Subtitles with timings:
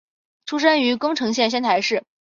[0.47, 2.03] 出身于宫城县仙台市。